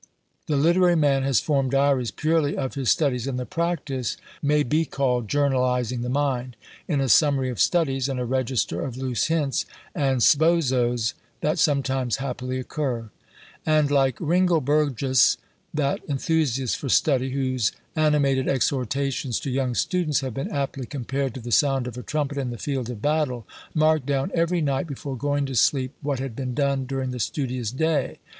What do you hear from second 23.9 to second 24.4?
down